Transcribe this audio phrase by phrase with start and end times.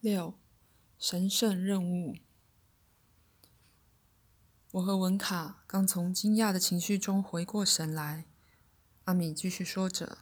[0.00, 0.38] 六，
[0.96, 2.14] 神圣任务。
[4.70, 8.24] 我和文卡刚从惊讶的情绪中回过神来。
[9.06, 10.18] 阿米继续说着：“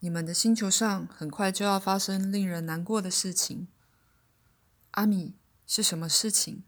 [0.00, 3.68] 你们的星球上很快就要发生令人难过的事情。”
[4.90, 5.36] 阿米，
[5.68, 6.64] 是什么事情？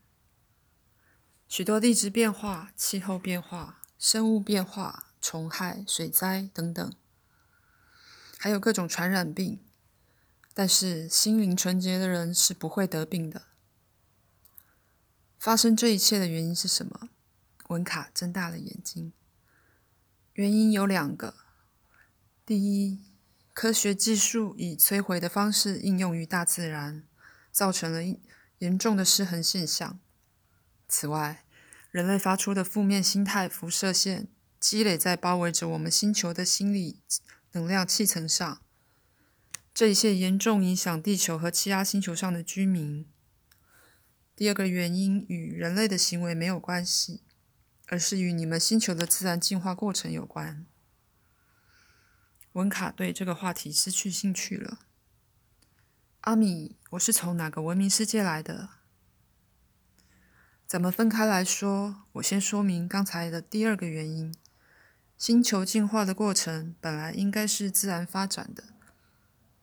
[1.49, 6.93] 许多地质变化、气候变化、生物变化、虫害、水灾等等，
[8.39, 9.59] 还有各种传染病。
[10.55, 13.47] 但是心灵纯洁的人是不会得病的。
[15.39, 17.09] 发生这一切的原因是什么？
[17.69, 19.13] 文卡睁大了眼睛。
[20.35, 21.35] 原因有两个：
[22.47, 23.01] 第一，
[23.53, 27.05] 科学技术以摧毁的方式应用于大自然，
[27.51, 28.01] 造成了
[28.59, 29.99] 严重的失衡现象；
[30.89, 31.45] 此外，
[31.91, 34.29] 人类发出的负面心态辐射线
[34.61, 37.03] 积累在包围着我们星球的心理
[37.53, 38.62] 能量气层上，
[39.75, 43.07] 这一切严重影响地球和其他星球上的居民。
[44.37, 47.23] 第二个原因与人类的行为没有关系，
[47.87, 50.67] 而是与你们星球的自然进化过程有关。
[52.53, 54.81] 文卡对这个话题失去兴趣了。
[56.21, 58.69] 阿米，我是从哪个文明世界来的？
[60.67, 64.35] 咱们分开来说，我先说明刚才的第二个原因：
[65.17, 68.72] 星球进化的过程本来应该是自然发展的，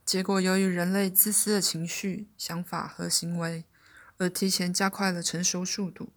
[0.10, 3.66] 结果由于人类自私的情绪、想法和行为。
[4.18, 6.10] 而提前加快了成熟速度。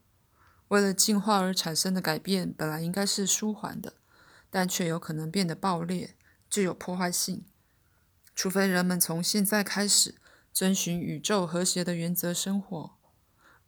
[0.68, 3.92] 为了进化而产生的改变，本来应该是舒缓的，
[4.48, 6.16] 但却有可能变得暴烈，
[6.48, 7.44] 具有破坏性。
[8.34, 10.14] 除非人们从现在开始
[10.54, 12.96] 遵循宇宙和谐的原则生活，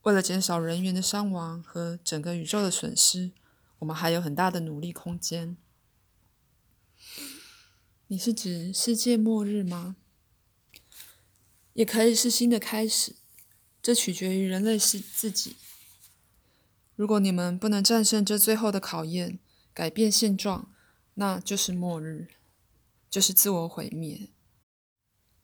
[0.05, 3.33] 为了减少人员的伤亡和整个宇宙的损失，
[3.81, 5.59] 我们还有很大的努力空间。
[8.06, 9.97] 你是指世界末日吗？
[11.75, 13.17] 也可以是新的开始。
[13.83, 15.56] 这取决于人类是自己。
[16.97, 19.38] 如果你们不能战胜这最后的考验，
[19.75, 20.72] 改变现状，
[21.15, 22.28] 那就是末日，
[23.10, 24.31] 就是自我毁灭。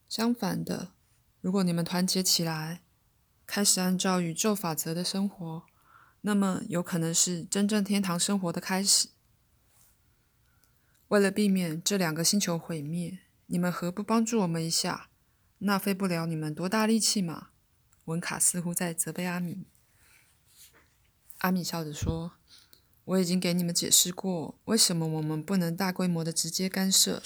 [0.08, 0.92] 相反的，
[1.40, 2.82] 如果你们团结起来，
[3.46, 5.64] 开始按照宇宙法则的生活，
[6.22, 9.08] 那么有可能是真正天堂生活的开始。
[11.08, 15.09] 为了避免这两个星球毁灭，你们何不帮助我们一下？
[15.60, 17.48] 那费不了你们多大力气嘛。
[18.06, 19.66] 文卡似乎在责备阿米。
[21.38, 22.32] 阿米笑着说
[23.04, 27.22] ：“我已经给你们解释过，为什么我们不能大规模的直接干涉，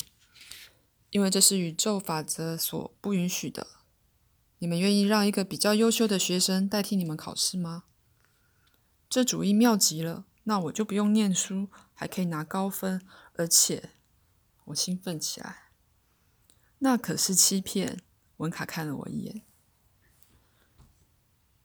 [1.11, 3.67] 因为这是宇宙法则所不允许的。
[4.59, 7.85] 你们愿意让一个比较优秀的学生代替你们考试吗？
[9.09, 13.01] 这主意妙极了，那我就不用念书，还可以拿高分，
[13.35, 13.91] 而且……
[14.67, 15.71] 我兴奋起来。
[16.81, 17.99] 那可是欺骗。”
[18.39, 19.43] 文卡看了我一眼。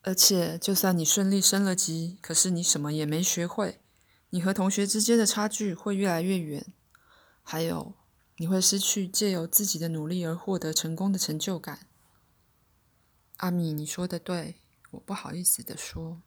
[0.02, 3.82] 而且，就算你顺利升了级，可是你什么也没学会，
[4.30, 6.74] 你和同学之间的差距会越来越远。
[7.44, 7.96] 还有，
[8.38, 11.88] 你会失去借由自己的努力而获得成功的成就感。
[13.38, 14.56] 阿米，你说的对，
[14.92, 16.22] 我不好意思的说。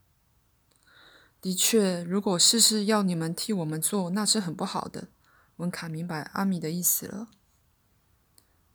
[1.41, 5.09] 的确，如果事事要你们替我们做，那是很不好的。
[5.57, 7.29] 文卡明白阿米的意思了。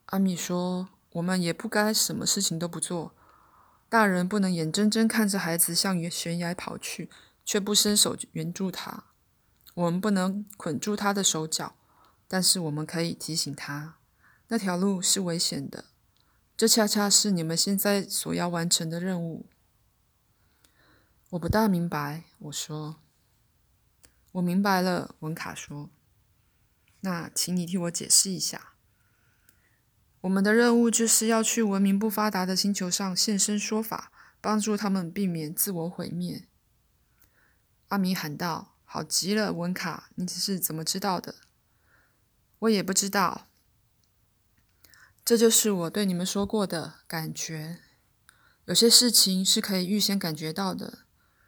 [0.08, 3.14] 阿米说：“我们也不该什么事情都不做。”
[3.90, 7.10] 大人不能眼睁睁看着孩子向悬崖跑去，
[7.46, 9.06] 却不伸手援助他。
[9.76, 11.76] 我们不能捆住他的手脚，
[12.28, 13.96] 但是我们可以提醒他，
[14.50, 15.86] 那条路是危险的。
[16.58, 19.46] 这恰恰是你们现在所要完成的任务。
[21.30, 22.98] 我不大明白，我说。
[24.34, 25.90] 我明白了，文卡说。
[27.00, 28.74] 那请你替我解释一下。
[30.28, 34.12] 我们的任务就是要去文明不发达的星球上现身说法，
[34.42, 36.50] 帮助他们避免自我毁灭。
[37.88, 41.36] 阿米喊道：“好极了，文卡，你只是怎么知道的？
[42.60, 43.48] 我也不知道。
[45.24, 47.80] 这就是我对你们说过的感觉。
[48.66, 51.06] 有些事情是可以预先感觉到的，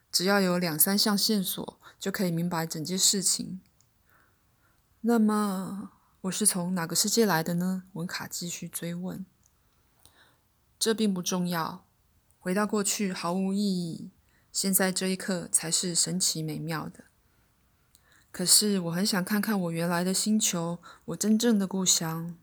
[0.09, 3.59] 只要有两三项线索，就可以明白整件事情。
[5.01, 5.91] 那么……”
[6.23, 7.83] 我是从哪个世界来的呢？
[7.93, 9.25] 文卡继续追问。
[10.77, 11.85] 这并不重要，
[12.39, 14.11] 回到过去毫无意义，
[14.51, 17.05] 现在这一刻才是神奇美妙的。
[18.31, 22.35] 可是我很想看看我原来的星球，我真正的故乡。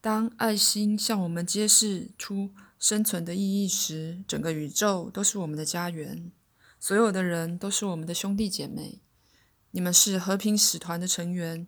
[0.00, 6.32] 当爱心向我们揭示出生存的意义时，整个宇宙都是我们的家园，
[6.80, 9.02] 所有的人都是我们的兄弟姐妹。
[9.76, 11.66] 你们是和平使团的成员，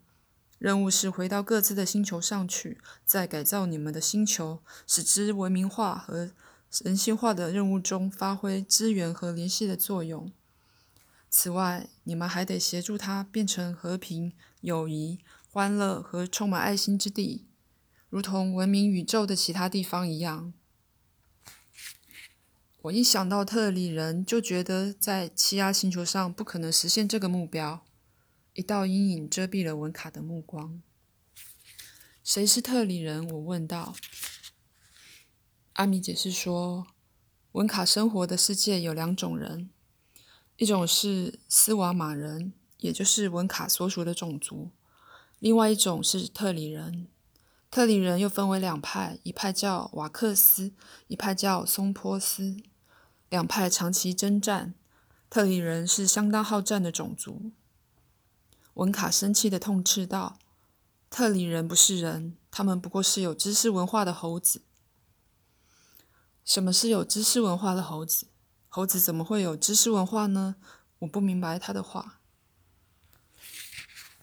[0.56, 6.31] 任务是回到各自的星球上去，再改造你们的星球，使之文明化和
[6.82, 10.32] 人性化的任务中发挥支援和联系的作用。
[11.28, 14.32] 此外，你们还得协助它变成和平、
[14.62, 15.19] 友谊、
[15.50, 17.44] 欢乐和充满爱心之地，
[18.08, 20.55] 如同文明宇宙的其他地方一样。
[22.81, 27.84] 我一想到特里人，就觉得在欺压星球上不可能实现这个目标。
[28.58, 30.82] 一道阴影遮蔽了文卡的目光。
[32.25, 33.25] 谁是特里人？
[33.31, 33.94] 我问道。
[35.75, 36.88] 阿米解释说，
[37.52, 39.70] 文卡生活的世界有两种人，
[40.56, 44.72] 一种是斯瓦马人，也就是文卡所属的种族；
[45.38, 47.06] 另外一种是特里人。
[47.70, 50.72] 特里人又分为两派，一派叫瓦克斯，
[51.06, 52.56] 一派叫松坡斯。
[53.28, 54.75] 两派长期征战，
[55.31, 57.52] 特里人是相当好战的种族。
[58.78, 60.38] 文卡生气地痛斥道
[61.10, 64.62] ：“特里人不是人，他们不过是有知识文化的猴子。”
[66.46, 68.28] 什么是有知识文化的猴子？
[68.69, 70.54] 猴子怎么会有知识文化呢？
[71.00, 72.20] 我不明白他的话。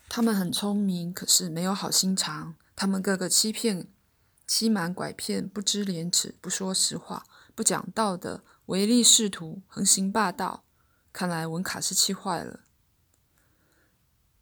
[0.07, 2.55] 他们很聪明，可是没有好心肠。
[2.77, 3.89] 他们个个欺骗、
[4.47, 8.41] 欺瞒、拐骗，不知廉耻，不说实话，不讲道德。
[8.67, 10.63] 唯利是图，横行霸道。
[11.11, 12.61] 看来文卡是气坏了。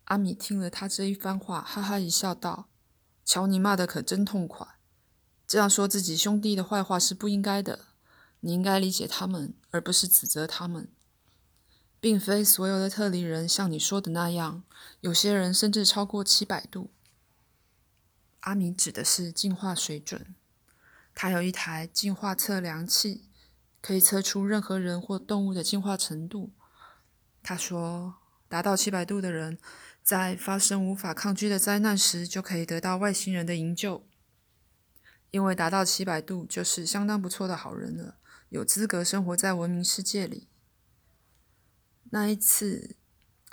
[0.06, 2.70] 阿米听了他这一番话，哈哈一笑，道
[3.24, 4.68] ：“瞧你骂的可真痛快！
[5.48, 7.86] 这样说自己兄弟的坏话是不应该的。
[8.42, 10.90] 你应该理解他们，而不是指责他们。
[12.00, 14.64] 并非所有的特里人像你说的那样，
[15.02, 16.92] 有些人甚至超过七百度。”
[18.42, 20.36] 阿米指的是进化水准。
[21.16, 23.30] 他有一台进化测量器。
[23.86, 26.54] 可以测出任何人或动物的进化程度。
[27.44, 28.16] 他说，
[28.48, 29.60] 达到七百度的人，
[30.04, 34.06] 在发生无法抗拒的灾难时，就可以得到外星人的营救，
[35.32, 38.18] 因为达到七百度就是相当不错的好人了，
[38.50, 40.50] 有资格生活在文明世界里。
[42.12, 42.98] 那一次，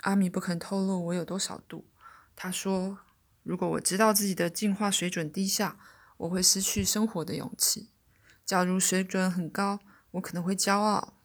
[0.01, 1.87] 阿米不肯透露我有多少度。
[2.35, 2.99] 他说，
[3.43, 5.79] 如果我知道自己的进化水准低下，
[6.17, 7.91] 我会失去生活的勇气；
[8.45, 9.79] 假如水准很高，
[10.11, 11.20] 我可能会骄傲，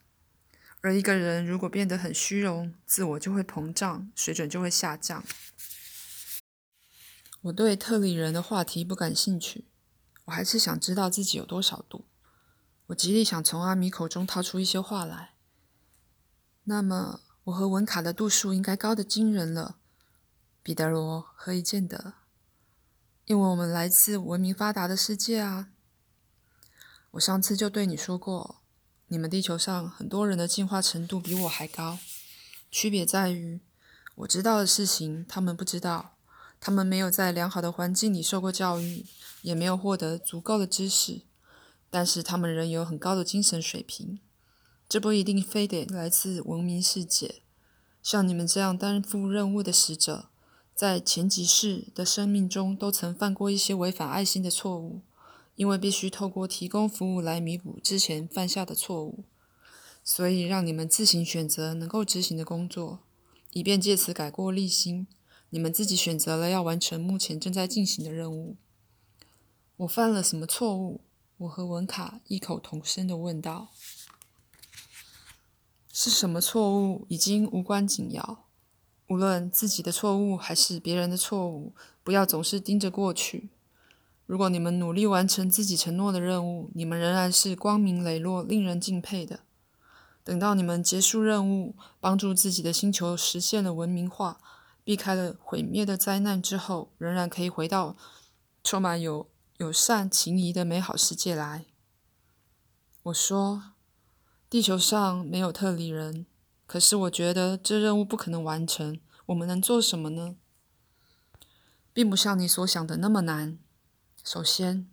[0.87, 5.25] 而一个人如果变得很虚荣，自我就会膨胀，水准就会下降。
[7.41, 9.67] 我对特里人的话题不感兴趣，
[10.27, 12.07] 我还是想知道自己有多少度。
[12.87, 15.35] 我极力想从阿米口中套出一些话来。
[16.63, 19.79] 那么，我和文卡的度数应该高的惊人了，
[20.63, 22.15] 彼得罗何以见得？
[23.25, 25.71] 因为我们来自文明发达的世界啊！
[27.11, 28.63] 我上次就对你说过。
[29.09, 31.99] 你们地球上很多人的进化程度比我还高，
[32.73, 33.61] 区别在于，
[34.17, 36.17] 我知道的事情他们不知道，
[36.59, 39.07] 他们没有在良好的环境里受过教育，
[39.43, 41.23] 也没有获得足够的知识，
[41.89, 44.19] 但是他们仍有很高的精神水平。
[44.89, 47.43] 这不一定非得来自文明世界，
[48.03, 50.31] 像你们这样担负任务的使者，
[50.75, 55.03] 在前几世的生命中都曾犯过一些违反爱心的错误。
[55.57, 59.25] 因为必须透过提供服务来弥补之前犯下的错误，
[60.05, 63.01] 所以让你们自行选择能够执行的工作，
[63.53, 65.07] 以便借此改过立新。
[65.51, 68.57] 你们自己选择了要完成目前正在进行的任务。
[69.79, 71.01] 我犯了什么错误？
[71.39, 73.69] 我和文卡异口同声地问道。
[75.93, 78.45] 是什么错误已经无关紧要，
[79.09, 81.73] 无论自己的错误还是别人的错误，
[82.05, 83.49] 不要总是盯着过去。
[84.27, 89.41] 如果你们努力完成自己承诺的任务，你们仍然是光明磊落、令人敬佩的。
[90.25, 94.41] 等到你们结束任务，帮助自己的星球实现了文明化，
[94.83, 97.97] 避开了毁灭的灾难之后，仍然可以回到
[98.65, 101.67] 充满有友善情谊的美好世界来。
[103.05, 103.63] 我说，
[104.51, 106.27] 地球上没有特里人，
[106.67, 108.99] 可是我觉得这任务不可能完成。
[109.27, 110.35] 我们能做什么呢？
[111.93, 113.59] 并不像你所想的那么难。
[114.27, 114.89] 首先，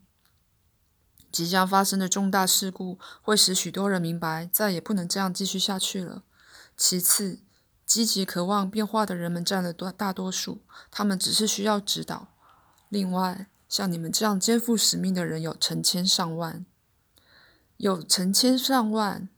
[1.31, 6.21] 即将发生的重大事故会使许多人明白再也不能这样继续下去了。
[6.77, 7.39] 其次，
[7.83, 10.61] 积极渴望变化的人们占了多大多数，
[10.91, 12.27] 他们只是需要指导。
[12.89, 16.63] 另外，像你们这样肩负使命的人有成千上万，
[17.77, 19.29] 有成千上万，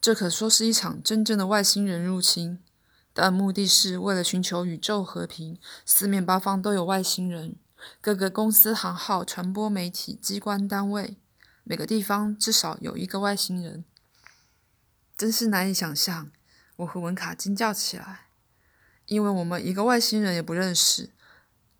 [0.00, 2.64] 这可说是一场真正的外星人入侵，
[3.12, 7.56] 但目的是为了寻求宇宙和平，四面八方都有外星人。
[8.00, 11.16] 各个公司、行号、传播媒体、机关单位，
[11.64, 13.84] 每个地方至少有一个外星人，
[15.16, 16.30] 真是难以想象。
[16.76, 18.28] 我和文卡惊叫起来，
[19.06, 21.10] 因为我们一个外星人也不认识。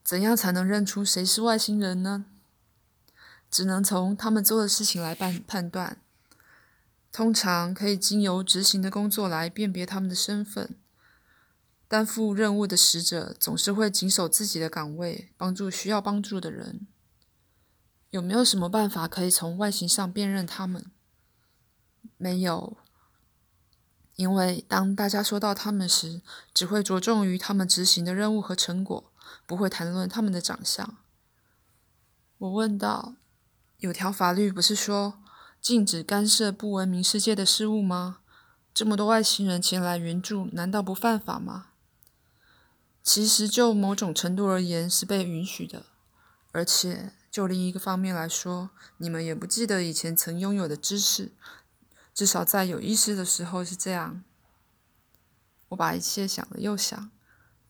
[0.03, 2.25] 怎样才能认出谁是外星人呢？
[3.51, 6.01] 只能从他们做的事情来判判断。
[7.13, 10.77] 通常可以经由执行的工作来辨别他们的身份。
[11.89, 16.87] 担负任务的使者总是会谨守自己的岗位，帮助需要帮助的人。
[18.11, 20.91] 有没有什么办法可以从外形上辨认他们？
[22.19, 22.77] 没有，
[24.17, 26.21] 因为当大家说到他们时，
[26.53, 29.13] 只会着重于他们执行的任务和成果，
[29.47, 30.99] 不会谈论他们的长相。
[32.37, 33.15] 我问道
[33.79, 35.23] ：“有条法律不是说
[35.61, 38.19] 禁止干涉不文明世界的事物吗？
[38.75, 41.68] 这么多外星人前来援助，难道不犯法吗？”
[43.11, 45.87] 其实，就某种程度而言是被允许的，
[46.53, 51.33] 而且就另一个方面来说，你们也不记得以前曾拥有的知识，
[52.13, 54.23] 至少在有意识的时候是这样。
[55.71, 57.11] 我把一切想了又想，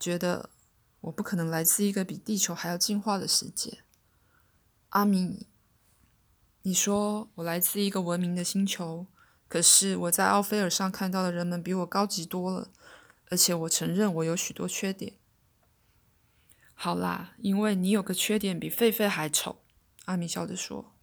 [0.00, 0.50] 觉得
[1.02, 3.84] 我不可能来自一个比地球还要进化的世界。
[4.88, 5.46] 阿米，
[6.62, 9.06] 你说我来自一个文明的星球，
[9.46, 12.72] 可是我在奥菲尔上看到的人们比我高级多了，
[13.30, 15.14] 而且我承认我有许多缺点。
[16.80, 19.62] 好啦，因为你有个缺点比狒狒还丑，
[20.04, 20.94] 阿米笑着说。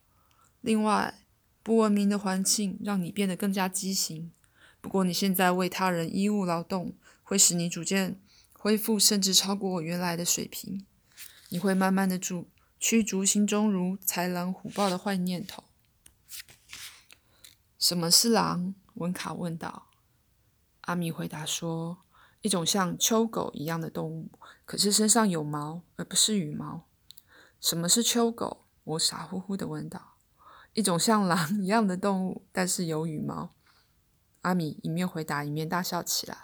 [0.62, 1.26] 另外，
[1.62, 4.32] 不文明的环境让你变得更加畸形。
[4.80, 8.22] 不过你现在为他人衣物劳动，会使你逐渐
[8.54, 10.86] 恢复，甚至超过我原来的水平。
[11.50, 12.48] 你会慢慢的逐
[12.80, 15.66] 驱逐心中如豺狼虎豹的坏念头。
[17.78, 18.76] 什么是狼？
[18.94, 19.90] 文卡问道。
[20.84, 22.05] 阿米回答说。
[22.46, 24.30] 一种像秋狗一样的动物，
[24.66, 26.84] 可是身上有毛，而不是羽毛。
[27.60, 28.68] 什么是秋狗？
[28.84, 30.18] 我傻乎乎的问道。
[30.74, 33.56] 一种像狼一样的动物，但是有羽毛。
[34.42, 36.38] 阿米一面回答，一面大笑起来。